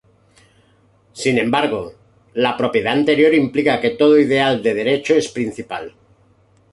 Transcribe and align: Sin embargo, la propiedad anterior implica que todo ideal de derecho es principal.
Sin 1.13 1.37
embargo, 1.37 1.93
la 2.33 2.57
propiedad 2.57 2.93
anterior 2.93 3.35
implica 3.35 3.79
que 3.79 3.91
todo 3.91 4.17
ideal 4.17 4.63
de 4.63 4.73
derecho 4.73 5.13
es 5.13 5.27
principal. 5.29 5.93